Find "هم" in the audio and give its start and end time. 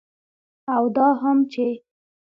1.21-1.37